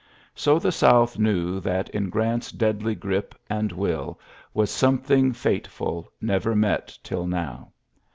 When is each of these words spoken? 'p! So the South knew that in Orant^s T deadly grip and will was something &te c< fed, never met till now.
'p! 0.01 0.03
So 0.41 0.57
the 0.57 0.71
South 0.71 1.19
knew 1.19 1.59
that 1.59 1.87
in 1.89 2.09
Orant^s 2.09 2.49
T 2.49 2.57
deadly 2.57 2.95
grip 2.95 3.35
and 3.51 3.71
will 3.71 4.19
was 4.51 4.71
something 4.71 5.31
&te 5.31 5.37
c< 5.37 5.59
fed, 5.67 6.05
never 6.19 6.55
met 6.55 6.97
till 7.03 7.27
now. 7.27 7.71